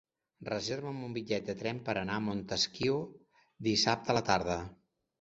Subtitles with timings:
[0.45, 3.01] Reserva'm un bitllet de tren per anar a Montesquiu
[3.71, 4.63] dissabte a la tarda.